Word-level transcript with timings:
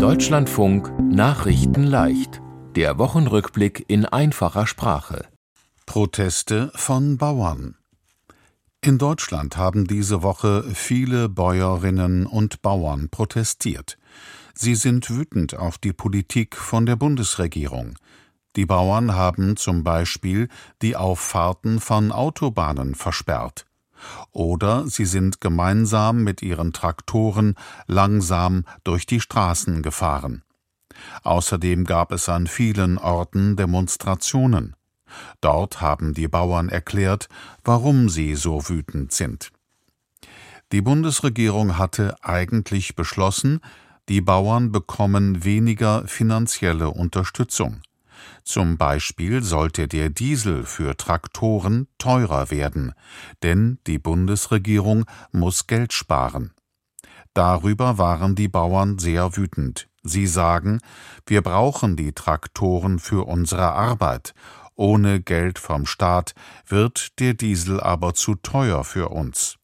Deutschlandfunk 0.00 0.90
Nachrichten 0.98 1.84
leicht. 1.84 2.40
Der 2.74 2.96
Wochenrückblick 2.96 3.84
in 3.86 4.06
einfacher 4.06 4.66
Sprache. 4.66 5.26
Proteste 5.84 6.72
von 6.74 7.18
Bauern. 7.18 7.76
In 8.80 8.96
Deutschland 8.96 9.58
haben 9.58 9.86
diese 9.86 10.22
Woche 10.22 10.64
viele 10.72 11.28
Bäuerinnen 11.28 12.24
und 12.24 12.62
Bauern 12.62 13.10
protestiert. 13.10 13.98
Sie 14.54 14.74
sind 14.74 15.10
wütend 15.10 15.58
auf 15.58 15.76
die 15.76 15.92
Politik 15.92 16.56
von 16.56 16.86
der 16.86 16.96
Bundesregierung. 16.96 17.98
Die 18.56 18.64
Bauern 18.64 19.14
haben 19.14 19.58
zum 19.58 19.84
Beispiel 19.84 20.48
die 20.80 20.96
Auffahrten 20.96 21.78
von 21.78 22.10
Autobahnen 22.10 22.94
versperrt. 22.94 23.66
Oder 24.32 24.86
sie 24.86 25.04
sind 25.04 25.40
gemeinsam 25.40 26.22
mit 26.22 26.42
ihren 26.42 26.72
Traktoren 26.72 27.54
langsam 27.86 28.64
durch 28.84 29.06
die 29.06 29.20
Straßen 29.20 29.82
gefahren. 29.82 30.42
Außerdem 31.22 31.84
gab 31.84 32.12
es 32.12 32.28
an 32.28 32.46
vielen 32.46 32.98
Orten 32.98 33.56
Demonstrationen. 33.56 34.76
Dort 35.40 35.80
haben 35.80 36.14
die 36.14 36.28
Bauern 36.28 36.68
erklärt, 36.68 37.28
warum 37.64 38.08
sie 38.08 38.34
so 38.34 38.68
wütend 38.68 39.12
sind. 39.12 39.50
Die 40.72 40.82
Bundesregierung 40.82 41.78
hatte 41.78 42.14
eigentlich 42.22 42.94
beschlossen, 42.94 43.60
die 44.08 44.20
Bauern 44.20 44.70
bekommen 44.70 45.44
weniger 45.44 46.06
finanzielle 46.06 46.90
Unterstützung. 46.90 47.80
Zum 48.44 48.78
Beispiel 48.78 49.42
sollte 49.42 49.88
der 49.88 50.10
Diesel 50.10 50.64
für 50.64 50.96
Traktoren 50.96 51.88
teurer 51.98 52.50
werden, 52.50 52.92
denn 53.42 53.78
die 53.86 53.98
Bundesregierung 53.98 55.04
muss 55.32 55.66
Geld 55.66 55.92
sparen. 55.92 56.52
Darüber 57.34 57.98
waren 57.98 58.34
die 58.34 58.48
Bauern 58.48 58.98
sehr 58.98 59.36
wütend. 59.36 59.88
Sie 60.02 60.26
sagen, 60.26 60.80
wir 61.26 61.42
brauchen 61.42 61.96
die 61.96 62.12
Traktoren 62.12 62.98
für 62.98 63.26
unsere 63.26 63.72
Arbeit. 63.72 64.34
Ohne 64.74 65.20
Geld 65.20 65.58
vom 65.58 65.84
Staat 65.86 66.34
wird 66.66 67.18
der 67.20 67.34
Diesel 67.34 67.80
aber 67.80 68.14
zu 68.14 68.34
teuer 68.34 68.82
für 68.82 69.10
uns. 69.10 69.58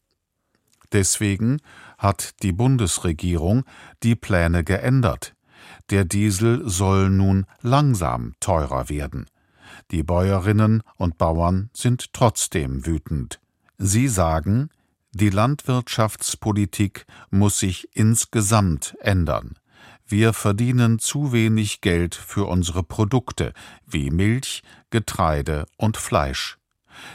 Deswegen 0.91 1.59
hat 1.97 2.41
die 2.43 2.53
Bundesregierung 2.53 3.65
die 4.03 4.15
Pläne 4.15 4.63
geändert. 4.63 5.33
Der 5.89 6.03
Diesel 6.03 6.67
soll 6.67 7.09
nun 7.09 7.45
langsam 7.61 8.33
teurer 8.41 8.89
werden. 8.89 9.25
Die 9.91 10.03
Bäuerinnen 10.03 10.83
und 10.95 11.17
Bauern 11.17 11.69
sind 11.73 12.11
trotzdem 12.13 12.85
wütend. 12.85 13.39
Sie 13.77 14.09
sagen, 14.09 14.69
die 15.11 15.29
Landwirtschaftspolitik 15.29 17.05
muss 17.29 17.59
sich 17.59 17.87
insgesamt 17.95 18.97
ändern. 18.99 19.57
Wir 20.05 20.33
verdienen 20.33 20.99
zu 20.99 21.31
wenig 21.31 21.79
Geld 21.79 22.15
für 22.15 22.45
unsere 22.47 22.83
Produkte 22.83 23.53
wie 23.85 24.09
Milch, 24.09 24.63
Getreide 24.89 25.65
und 25.77 25.95
Fleisch. 25.95 26.57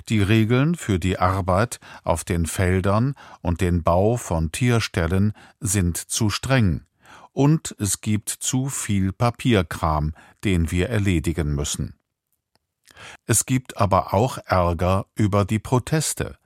Die 0.08 0.22
Regeln 0.22 0.76
für 0.76 0.98
die 0.98 1.18
Arbeit 1.18 1.78
auf 2.04 2.24
den 2.24 2.46
Feldern 2.46 3.14
und 3.42 3.60
den 3.60 3.82
Bau 3.82 4.16
von 4.16 4.50
Tierstellen 4.52 5.32
sind 5.60 5.96
zu 5.96 6.30
streng 6.30 6.86
und 7.32 7.74
es 7.78 8.00
gibt 8.00 8.30
zu 8.30 8.68
viel 8.68 9.12
Papierkram, 9.12 10.14
den 10.44 10.70
wir 10.70 10.88
erledigen 10.88 11.54
müssen. 11.54 11.94
Es 13.26 13.46
gibt 13.46 13.78
aber 13.78 14.14
auch 14.14 14.38
Ärger 14.46 15.06
über 15.14 15.44
die 15.44 15.58
Proteste. 15.58 16.36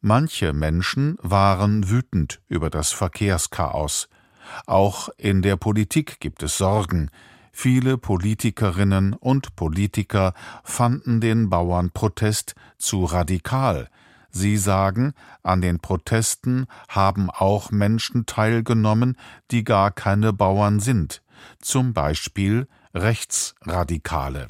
Manche 0.00 0.52
Menschen 0.52 1.18
waren 1.20 1.90
wütend 1.90 2.40
über 2.48 2.70
das 2.70 2.92
Verkehrschaos. 2.92 4.08
Auch 4.66 5.08
in 5.18 5.42
der 5.42 5.56
Politik 5.56 6.20
gibt 6.20 6.42
es 6.42 6.56
Sorgen. 6.56 7.10
Viele 7.52 7.98
Politikerinnen 7.98 9.14
und 9.14 9.56
Politiker 9.56 10.34
fanden 10.62 11.20
den 11.20 11.50
Bauernprotest 11.50 12.54
zu 12.78 13.04
radikal, 13.04 13.88
Sie 14.36 14.58
sagen, 14.58 15.14
an 15.42 15.62
den 15.62 15.80
Protesten 15.80 16.66
haben 16.88 17.30
auch 17.30 17.70
Menschen 17.70 18.26
teilgenommen, 18.26 19.16
die 19.50 19.64
gar 19.64 19.90
keine 19.90 20.34
Bauern 20.34 20.78
sind, 20.78 21.22
zum 21.58 21.94
Beispiel 21.94 22.68
Rechtsradikale. 22.92 24.48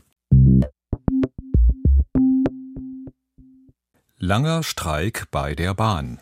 Langer 4.19 4.65
Streik 4.65 5.29
bei 5.31 5.55
der 5.55 5.73
Bahn. 5.73 6.19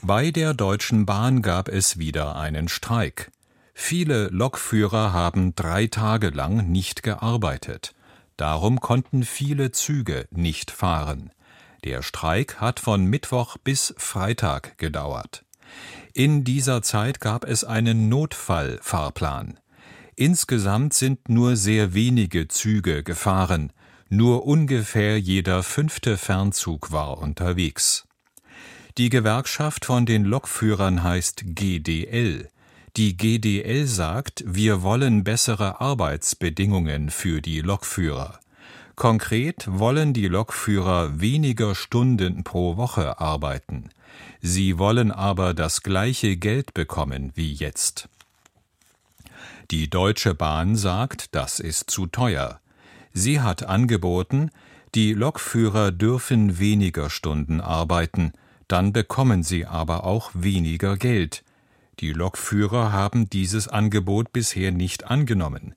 Bei 0.00 0.30
der 0.30 0.54
Deutschen 0.54 1.04
Bahn 1.04 1.42
gab 1.42 1.68
es 1.68 1.98
wieder 1.98 2.36
einen 2.36 2.68
Streik. 2.68 3.30
Viele 3.74 4.28
Lokführer 4.28 5.12
haben 5.12 5.54
drei 5.54 5.86
Tage 5.86 6.30
lang 6.30 6.70
nicht 6.70 7.02
gearbeitet. 7.02 7.94
Darum 8.38 8.80
konnten 8.80 9.22
viele 9.24 9.70
Züge 9.70 10.26
nicht 10.30 10.70
fahren. 10.70 11.30
Der 11.84 12.02
Streik 12.02 12.60
hat 12.60 12.78
von 12.78 13.06
Mittwoch 13.06 13.56
bis 13.56 13.94
Freitag 13.96 14.76
gedauert. 14.76 15.44
In 16.12 16.44
dieser 16.44 16.82
Zeit 16.82 17.20
gab 17.20 17.44
es 17.44 17.64
einen 17.64 18.08
Notfallfahrplan. 18.08 19.58
Insgesamt 20.14 20.92
sind 20.92 21.28
nur 21.28 21.56
sehr 21.56 21.94
wenige 21.94 22.48
Züge 22.48 23.02
gefahren, 23.02 23.72
nur 24.10 24.44
ungefähr 24.44 25.18
jeder 25.18 25.62
fünfte 25.62 26.18
Fernzug 26.18 26.92
war 26.92 27.18
unterwegs. 27.18 28.06
Die 28.98 29.08
Gewerkschaft 29.08 29.86
von 29.86 30.04
den 30.04 30.24
Lokführern 30.24 31.02
heißt 31.02 31.44
GDL. 31.54 32.48
Die 32.96 33.16
GDL 33.16 33.86
sagt, 33.86 34.42
wir 34.46 34.82
wollen 34.82 35.22
bessere 35.22 35.80
Arbeitsbedingungen 35.80 37.08
für 37.08 37.40
die 37.40 37.60
Lokführer. 37.60 38.40
Konkret 39.00 39.66
wollen 39.66 40.12
die 40.12 40.28
Lokführer 40.28 41.22
weniger 41.22 41.74
Stunden 41.74 42.44
pro 42.44 42.76
Woche 42.76 43.18
arbeiten. 43.18 43.88
Sie 44.42 44.76
wollen 44.76 45.10
aber 45.10 45.54
das 45.54 45.82
gleiche 45.82 46.36
Geld 46.36 46.74
bekommen 46.74 47.32
wie 47.34 47.54
jetzt. 47.54 48.10
Die 49.70 49.88
Deutsche 49.88 50.34
Bahn 50.34 50.76
sagt, 50.76 51.34
das 51.34 51.60
ist 51.60 51.88
zu 51.88 52.08
teuer. 52.08 52.60
Sie 53.14 53.40
hat 53.40 53.62
angeboten, 53.62 54.50
die 54.94 55.14
Lokführer 55.14 55.92
dürfen 55.92 56.58
weniger 56.58 57.08
Stunden 57.08 57.62
arbeiten, 57.62 58.32
dann 58.68 58.92
bekommen 58.92 59.42
sie 59.42 59.64
aber 59.64 60.04
auch 60.04 60.30
weniger 60.34 60.98
Geld. 60.98 61.42
Die 62.00 62.12
Lokführer 62.12 62.92
haben 62.92 63.30
dieses 63.30 63.66
Angebot 63.66 64.34
bisher 64.34 64.72
nicht 64.72 65.04
angenommen. 65.06 65.74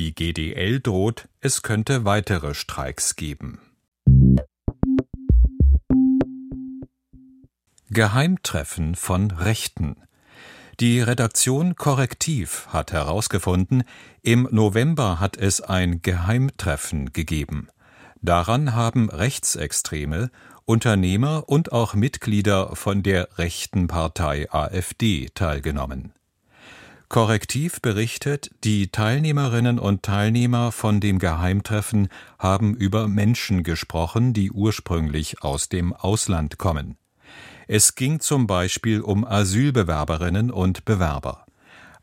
Die 0.00 0.14
GDL 0.14 0.80
droht, 0.80 1.28
es 1.42 1.60
könnte 1.60 2.06
weitere 2.06 2.54
Streiks 2.54 3.16
geben. 3.16 3.60
Geheimtreffen 7.90 8.94
von 8.94 9.30
Rechten 9.30 9.96
Die 10.80 11.02
Redaktion 11.02 11.76
Korrektiv 11.76 12.66
hat 12.70 12.92
herausgefunden, 12.92 13.84
im 14.22 14.48
November 14.50 15.20
hat 15.20 15.36
es 15.36 15.60
ein 15.60 16.00
Geheimtreffen 16.00 17.12
gegeben. 17.12 17.68
Daran 18.22 18.74
haben 18.74 19.10
Rechtsextreme, 19.10 20.30
Unternehmer 20.64 21.44
und 21.46 21.72
auch 21.72 21.92
Mitglieder 21.92 22.74
von 22.74 23.02
der 23.02 23.36
rechten 23.36 23.86
Partei 23.86 24.50
AfD 24.50 25.28
teilgenommen. 25.34 26.14
Korrektiv 27.10 27.82
berichtet, 27.82 28.52
die 28.62 28.92
Teilnehmerinnen 28.92 29.80
und 29.80 30.04
Teilnehmer 30.04 30.70
von 30.70 31.00
dem 31.00 31.18
Geheimtreffen 31.18 32.08
haben 32.38 32.76
über 32.76 33.08
Menschen 33.08 33.64
gesprochen, 33.64 34.32
die 34.32 34.52
ursprünglich 34.52 35.42
aus 35.42 35.68
dem 35.68 35.92
Ausland 35.92 36.56
kommen. 36.58 36.96
Es 37.66 37.96
ging 37.96 38.20
zum 38.20 38.46
Beispiel 38.46 39.00
um 39.00 39.24
Asylbewerberinnen 39.24 40.52
und 40.52 40.84
Bewerber. 40.84 41.46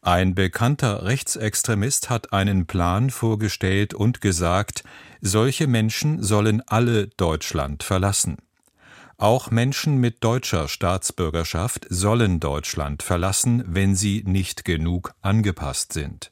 Ein 0.02 0.36
bekannter 0.36 1.06
Rechtsextremist 1.06 2.10
hat 2.10 2.34
einen 2.34 2.66
Plan 2.68 3.10
vorgestellt 3.10 3.94
und 3.94 4.20
gesagt, 4.20 4.84
solche 5.22 5.68
Menschen 5.68 6.22
sollen 6.22 6.62
alle 6.68 7.08
Deutschland 7.08 7.82
verlassen. 7.82 8.36
Auch 9.18 9.50
Menschen 9.50 9.98
mit 9.98 10.24
deutscher 10.24 10.68
Staatsbürgerschaft 10.68 11.88
sollen 11.90 12.40
Deutschland 12.40 13.02
verlassen, 13.02 13.64
wenn 13.66 13.96
sie 13.96 14.24
nicht 14.26 14.64
genug 14.64 15.14
angepasst 15.22 15.92
sind. 15.92 16.30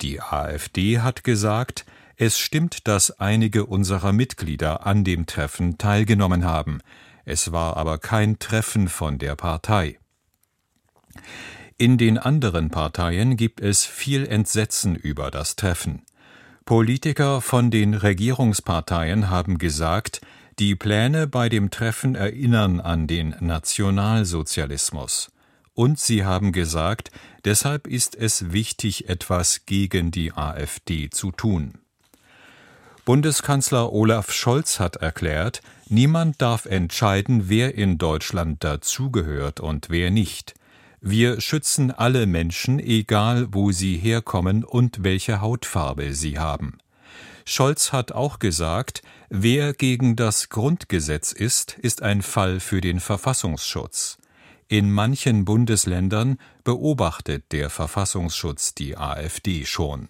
Die 0.00 0.20
AfD 0.20 1.00
hat 1.00 1.24
gesagt, 1.24 1.84
es 2.16 2.38
stimmt, 2.38 2.86
dass 2.86 3.10
einige 3.18 3.66
unserer 3.66 4.12
Mitglieder 4.12 4.86
an 4.86 5.02
dem 5.02 5.26
Treffen 5.26 5.76
teilgenommen 5.76 6.44
haben, 6.44 6.80
es 7.24 7.50
war 7.50 7.76
aber 7.76 7.98
kein 7.98 8.38
Treffen 8.38 8.88
von 8.88 9.18
der 9.18 9.34
Partei. 9.34 9.98
In 11.78 11.98
den 11.98 12.16
anderen 12.16 12.70
Parteien 12.70 13.36
gibt 13.36 13.60
es 13.60 13.84
viel 13.84 14.24
Entsetzen 14.26 14.94
über 14.94 15.30
das 15.30 15.56
Treffen. 15.56 16.02
Politiker 16.64 17.40
von 17.40 17.70
den 17.70 17.94
Regierungsparteien 17.94 19.30
haben 19.30 19.58
gesagt, 19.58 20.20
die 20.58 20.74
Pläne 20.74 21.26
bei 21.26 21.48
dem 21.48 21.70
Treffen 21.70 22.14
erinnern 22.14 22.80
an 22.80 23.06
den 23.06 23.34
Nationalsozialismus. 23.40 25.30
und 25.74 26.00
sie 26.00 26.24
haben 26.24 26.50
gesagt, 26.50 27.12
deshalb 27.44 27.86
ist 27.86 28.16
es 28.16 28.50
wichtig, 28.50 29.08
etwas 29.08 29.64
gegen 29.64 30.10
die 30.10 30.32
AfD 30.32 31.08
zu 31.08 31.30
tun. 31.30 31.74
Bundeskanzler 33.04 33.92
Olaf 33.92 34.32
Scholz 34.32 34.80
hat 34.80 34.96
erklärt, 34.96 35.62
niemand 35.88 36.42
darf 36.42 36.66
entscheiden, 36.66 37.48
wer 37.48 37.76
in 37.76 37.96
Deutschland 37.96 38.64
dazugehört 38.64 39.60
und 39.60 39.88
wer 39.88 40.10
nicht. 40.10 40.54
Wir 41.00 41.40
schützen 41.40 41.92
alle 41.92 42.26
Menschen, 42.26 42.80
egal 42.80 43.46
wo 43.52 43.70
sie 43.70 43.96
herkommen 43.96 44.64
und 44.64 45.04
welche 45.04 45.40
Hautfarbe 45.40 46.12
sie 46.12 46.40
haben. 46.40 46.78
Scholz 47.50 47.92
hat 47.92 48.12
auch 48.12 48.40
gesagt, 48.40 49.00
wer 49.30 49.72
gegen 49.72 50.16
das 50.16 50.50
Grundgesetz 50.50 51.32
ist, 51.32 51.78
ist 51.78 52.02
ein 52.02 52.20
Fall 52.20 52.60
für 52.60 52.82
den 52.82 53.00
Verfassungsschutz. 53.00 54.18
In 54.68 54.92
manchen 54.92 55.46
Bundesländern 55.46 56.36
beobachtet 56.62 57.50
der 57.52 57.70
Verfassungsschutz 57.70 58.74
die 58.74 58.98
AfD 58.98 59.64
schon. 59.64 60.08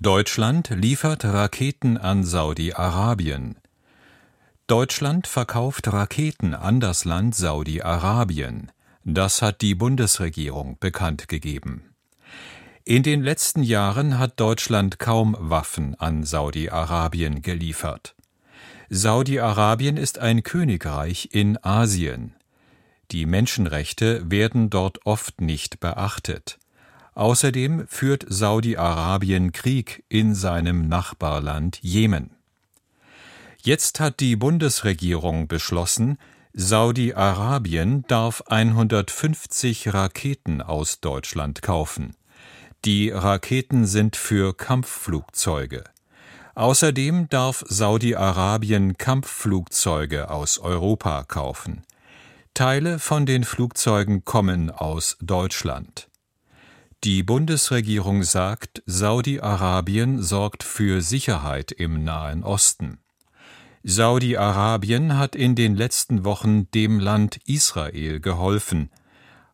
Deutschland 0.00 0.70
liefert 0.70 1.24
Raketen 1.24 1.98
an 1.98 2.22
Saudi-Arabien. 2.22 3.56
Deutschland 4.68 5.26
verkauft 5.26 5.92
Raketen 5.92 6.54
an 6.54 6.78
das 6.78 7.04
Land 7.04 7.34
Saudi-Arabien. 7.34 8.70
Das 9.02 9.42
hat 9.42 9.60
die 9.60 9.74
Bundesregierung 9.74 10.76
bekannt 10.78 11.26
gegeben. 11.26 11.93
In 12.86 13.02
den 13.02 13.22
letzten 13.22 13.62
Jahren 13.62 14.18
hat 14.18 14.38
Deutschland 14.38 14.98
kaum 14.98 15.34
Waffen 15.38 15.94
an 15.94 16.22
Saudi-Arabien 16.22 17.40
geliefert. 17.40 18.14
Saudi-Arabien 18.90 19.96
ist 19.96 20.18
ein 20.18 20.42
Königreich 20.42 21.30
in 21.32 21.56
Asien. 21.64 22.34
Die 23.10 23.24
Menschenrechte 23.24 24.30
werden 24.30 24.68
dort 24.68 25.06
oft 25.06 25.40
nicht 25.40 25.80
beachtet. 25.80 26.58
Außerdem 27.14 27.88
führt 27.88 28.26
Saudi-Arabien 28.28 29.52
Krieg 29.52 30.04
in 30.10 30.34
seinem 30.34 30.86
Nachbarland 30.86 31.78
Jemen. 31.80 32.36
Jetzt 33.62 33.98
hat 33.98 34.20
die 34.20 34.36
Bundesregierung 34.36 35.48
beschlossen, 35.48 36.18
Saudi-Arabien 36.52 38.04
darf 38.08 38.42
150 38.42 39.94
Raketen 39.94 40.60
aus 40.60 41.00
Deutschland 41.00 41.62
kaufen. 41.62 42.14
Die 42.84 43.08
Raketen 43.08 43.86
sind 43.86 44.14
für 44.14 44.54
Kampfflugzeuge. 44.54 45.84
Außerdem 46.54 47.30
darf 47.30 47.64
Saudi-Arabien 47.66 48.98
Kampfflugzeuge 48.98 50.30
aus 50.30 50.58
Europa 50.58 51.24
kaufen. 51.24 51.84
Teile 52.52 52.98
von 52.98 53.24
den 53.24 53.44
Flugzeugen 53.44 54.26
kommen 54.26 54.70
aus 54.70 55.16
Deutschland. 55.22 56.08
Die 57.04 57.22
Bundesregierung 57.22 58.22
sagt, 58.22 58.82
Saudi-Arabien 58.84 60.22
sorgt 60.22 60.62
für 60.62 61.00
Sicherheit 61.00 61.72
im 61.72 62.04
Nahen 62.04 62.44
Osten. 62.44 62.98
Saudi-Arabien 63.82 65.16
hat 65.16 65.34
in 65.34 65.54
den 65.54 65.74
letzten 65.74 66.24
Wochen 66.24 66.70
dem 66.72 67.00
Land 67.00 67.38
Israel 67.46 68.20
geholfen. 68.20 68.90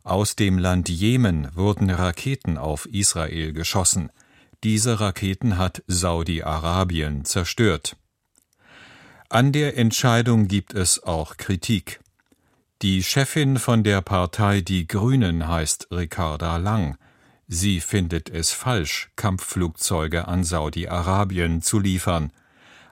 Aus 0.03 0.35
dem 0.35 0.59
Land 0.59 0.89
Jemen 0.89 1.49
wurden 1.55 1.91
Raketen 1.91 2.57
auf 2.57 2.87
Israel 2.87 3.53
geschossen. 3.53 4.11
Diese 4.65 5.01
Raketen 5.01 5.59
hat 5.59 5.83
Saudi-Arabien 5.87 7.25
zerstört. 7.25 7.97
An 9.29 9.53
der 9.53 9.77
Entscheidung 9.77 10.49
gibt 10.49 10.75
es 10.75 11.03
auch 11.03 11.37
Kritik. 11.37 12.01
Die 12.83 13.03
Chefin 13.03 13.59
von 13.59 13.85
der 13.85 14.01
Partei 14.01 14.63
Die 14.63 14.87
Grünen 14.87 15.47
heißt 15.47 15.89
Ricarda 15.93 16.57
Lang. 16.57 16.97
Sie 17.47 17.81
findet 17.81 18.31
es 18.31 18.53
falsch, 18.53 19.11
Kampfflugzeuge 19.17 20.29
an 20.29 20.45
Saudi-Arabien 20.45 21.63
zu 21.63 21.79
liefern. 21.79 22.33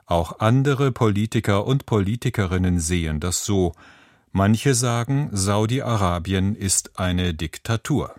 Auch 0.05 0.41
andere 0.41 0.93
Politiker 0.93 1.67
und 1.67 1.87
Politikerinnen 1.87 2.81
sehen 2.81 3.19
das 3.19 3.45
so. 3.45 3.75
Manche 4.33 4.75
sagen, 4.75 5.31
Saudi-Arabien 5.33 6.55
ist 6.55 6.99
eine 6.99 7.35
Diktatur. 7.35 8.15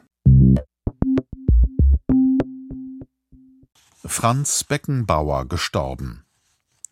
Franz 4.03 4.63
Beckenbauer 4.63 5.47
gestorben. 5.47 6.25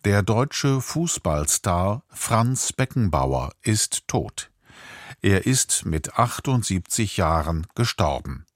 Der 0.04 0.22
deutsche 0.22 0.80
Fußballstar 0.80 2.04
Franz 2.08 2.72
Beckenbauer 2.72 3.52
ist 3.62 4.06
tot. 4.06 4.50
Er 5.20 5.46
ist 5.46 5.84
mit 5.84 6.16
78 6.16 7.16
Jahren 7.16 7.66
gestorben. 7.74 8.46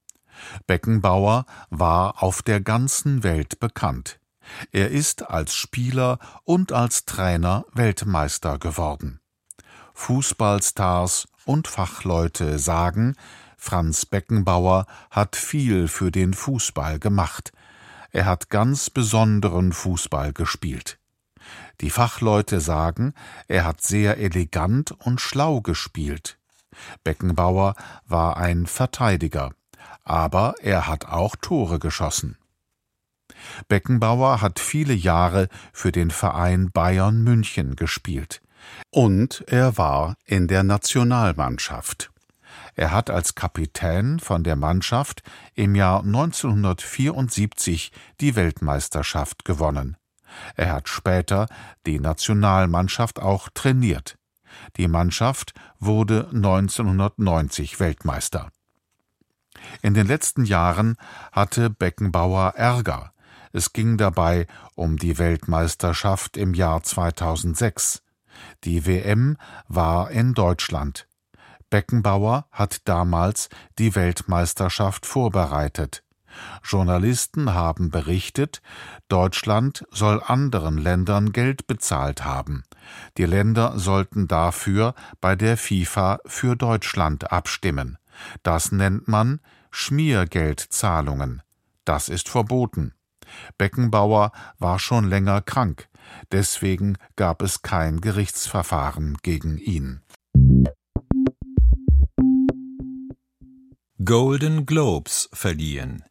Beckenbauer 0.66 1.44
war 1.70 2.22
auf 2.22 2.42
der 2.42 2.60
ganzen 2.60 3.24
Welt 3.24 3.58
bekannt. 3.58 4.20
Er 4.70 4.90
ist 4.90 5.28
als 5.28 5.54
Spieler 5.54 6.18
und 6.44 6.72
als 6.72 7.04
Trainer 7.04 7.64
Weltmeister 7.72 8.58
geworden. 8.58 9.21
Fußballstars 10.02 11.28
und 11.44 11.68
Fachleute 11.68 12.58
sagen, 12.58 13.16
Franz 13.56 14.06
Beckenbauer 14.06 14.86
hat 15.10 15.36
viel 15.36 15.88
für 15.88 16.10
den 16.10 16.34
Fußball 16.34 16.98
gemacht. 16.98 17.52
Er 18.10 18.26
hat 18.26 18.50
ganz 18.50 18.90
besonderen 18.90 19.72
Fußball 19.72 20.32
gespielt. 20.32 20.98
Die 21.80 21.90
Fachleute 21.90 22.60
sagen, 22.60 23.14
er 23.48 23.64
hat 23.64 23.82
sehr 23.82 24.18
elegant 24.18 24.92
und 24.92 25.20
schlau 25.20 25.60
gespielt. 25.60 26.38
Beckenbauer 27.04 27.74
war 28.06 28.36
ein 28.36 28.66
Verteidiger 28.66 29.52
aber 30.04 30.54
er 30.60 30.86
hat 30.86 31.06
auch 31.06 31.36
Tore 31.36 31.78
geschossen. 31.78 32.36
Beckenbauer 33.68 34.40
hat 34.40 34.58
viele 34.58 34.94
Jahre 34.94 35.48
für 35.72 35.92
den 35.92 36.10
Verein 36.10 36.70
Bayern 36.70 37.22
München 37.22 37.76
gespielt. 37.76 38.42
Und 38.90 39.44
er 39.46 39.76
war 39.78 40.16
in 40.24 40.48
der 40.48 40.62
Nationalmannschaft. 40.62 42.10
Er 42.74 42.90
hat 42.90 43.10
als 43.10 43.34
Kapitän 43.34 44.18
von 44.18 44.44
der 44.44 44.56
Mannschaft 44.56 45.22
im 45.54 45.74
Jahr 45.74 46.00
1974 46.02 47.92
die 48.20 48.34
Weltmeisterschaft 48.34 49.44
gewonnen. 49.44 49.96
Er 50.56 50.72
hat 50.72 50.88
später 50.88 51.46
die 51.86 51.98
Nationalmannschaft 51.98 53.20
auch 53.20 53.50
trainiert. 53.52 54.16
Die 54.76 54.88
Mannschaft 54.88 55.52
wurde 55.78 56.28
1990 56.32 57.80
Weltmeister. 57.80 58.50
In 59.82 59.94
den 59.94 60.06
letzten 60.06 60.44
Jahren 60.44 60.96
hatte 61.30 61.70
Beckenbauer 61.70 62.54
Ärger. 62.56 63.12
Es 63.52 63.72
ging 63.72 63.98
dabei 63.98 64.46
um 64.74 64.96
die 64.96 65.18
Weltmeisterschaft 65.18 66.36
im 66.36 66.54
Jahr 66.54 66.82
2006. 66.82 68.02
Die 68.64 68.86
WM 68.86 69.36
war 69.68 70.10
in 70.10 70.34
Deutschland. 70.34 71.08
Beckenbauer 71.70 72.46
hat 72.50 72.86
damals 72.86 73.48
die 73.78 73.94
Weltmeisterschaft 73.94 75.06
vorbereitet. 75.06 76.02
Journalisten 76.62 77.54
haben 77.54 77.90
berichtet, 77.90 78.62
Deutschland 79.08 79.84
soll 79.90 80.22
anderen 80.22 80.78
Ländern 80.78 81.32
Geld 81.32 81.66
bezahlt 81.66 82.24
haben. 82.24 82.64
Die 83.16 83.24
Länder 83.24 83.78
sollten 83.78 84.28
dafür 84.28 84.94
bei 85.20 85.36
der 85.36 85.56
FIFA 85.56 86.20
für 86.26 86.56
Deutschland 86.56 87.32
abstimmen. 87.32 87.98
Das 88.42 88.72
nennt 88.72 89.08
man 89.08 89.40
Schmiergeldzahlungen. 89.70 91.42
Das 91.84 92.08
ist 92.08 92.28
verboten. 92.28 92.94
Beckenbauer 93.58 94.32
war 94.58 94.78
schon 94.78 95.08
länger 95.08 95.40
krank, 95.40 95.88
deswegen 96.30 96.98
gab 97.16 97.42
es 97.42 97.62
kein 97.62 98.00
Gerichtsverfahren 98.00 99.18
gegen 99.22 99.58
ihn. 99.58 100.02
Golden 104.04 104.66
Globes 104.66 105.28
verliehen. 105.32 106.02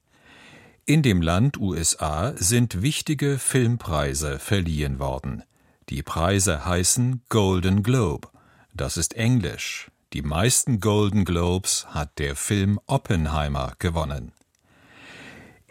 In 0.85 1.01
dem 1.01 1.21
Land 1.21 1.57
USA 1.57 2.33
sind 2.37 2.81
wichtige 2.81 3.37
Filmpreise 3.37 4.39
verliehen 4.39 4.99
worden. 4.99 5.43
Die 5.89 6.03
Preise 6.03 6.65
heißen 6.65 7.21
Golden 7.29 7.83
Globe. 7.83 8.29
Das 8.73 8.97
ist 8.97 9.13
Englisch. 9.15 9.91
Die 10.13 10.21
meisten 10.21 10.79
Golden 10.79 11.25
Globes 11.25 11.85
hat 11.89 12.17
der 12.17 12.35
Film 12.35 12.79
Oppenheimer 12.85 13.73
gewonnen. 13.79 14.31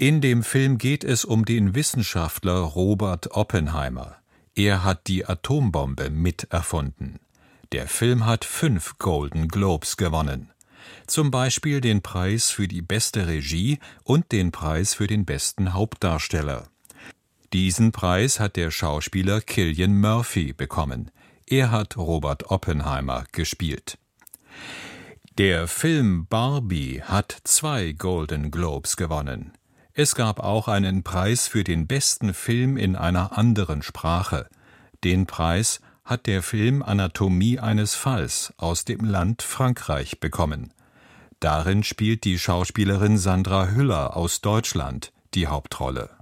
In 0.00 0.23
dem 0.23 0.42
Film 0.42 0.78
geht 0.78 1.04
es 1.04 1.26
um 1.26 1.45
den 1.45 1.75
Wissenschaftler 1.75 2.61
Robert 2.61 3.33
Oppenheimer. 3.33 4.16
Er 4.54 4.83
hat 4.83 5.09
die 5.09 5.26
Atombombe 5.26 6.09
miterfunden. 6.09 7.19
Der 7.73 7.87
Film 7.87 8.25
hat 8.25 8.47
fünf 8.47 8.97
Golden 8.97 9.49
Globes 9.49 9.99
gewonnen. 9.99 10.52
Zum 11.07 11.30
Beispiel 11.30 11.83
den 11.83 12.00
Preis 12.00 12.50
für 12.50 12.66
die 12.66 12.80
beste 12.80 13.26
Regie 13.26 13.78
und 14.02 14.33
den 14.33 14.52
Preis 14.52 14.95
für 14.95 15.07
den 15.07 15.26
besten 15.26 15.75
Hauptdarsteller. 15.75 16.69
Diesen 17.52 17.92
Preis 17.92 18.40
hat 18.40 18.57
der 18.57 18.71
Schauspieler 18.71 19.42
Killian 19.42 20.00
Murphy 20.00 20.54
bekommen. 20.54 21.11
Er 21.47 21.71
hat 21.71 21.99
Robert 21.99 22.50
Oppenheimer 22.50 23.25
gespielt. 23.33 23.99
Der 25.37 25.69
Film 25.69 26.26
Barbie 26.26 27.02
hat 27.02 27.37
zwei 27.45 27.92
Golden 27.92 28.50
Globes 28.50 28.97
gewonnen. 28.97 29.52
Es 29.92 30.14
gab 30.14 30.40
auch 30.40 30.68
einen 30.68 31.02
Preis 31.02 31.49
für 31.49 31.64
den 31.64 31.87
besten 31.87 32.32
Film 32.32 32.76
in 32.76 32.97
einer 32.97 33.37
anderen 33.37 33.82
Sprache. 33.82 34.49
Den 35.02 35.26
Preis 35.26 35.80
hat 36.04 36.26
der 36.26 36.42
Film 36.42 36.82
Anatomie 36.82 37.59
eines 37.59 37.94
Falls 37.94 38.54
aus 38.56 38.85
dem 38.85 39.04
Land 39.04 39.42
Frankreich 39.42 40.20
bekommen. 40.20 40.73
Darin 41.40 41.82
spielt 41.82 42.25
die 42.25 42.38
Schauspielerin 42.38 43.18
Sandra 43.18 43.68
Hüller 43.68 44.16
aus 44.16 44.40
Deutschland 44.40 45.12
die 45.35 45.47
Hauptrolle 45.47 46.19